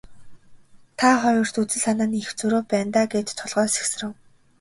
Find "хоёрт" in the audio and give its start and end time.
1.23-1.55